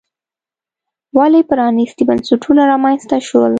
ولې 1.17 1.41
پرانیستي 1.49 2.03
بنسټونه 2.09 2.61
رامنځته 2.71 3.17
شول. 3.27 3.49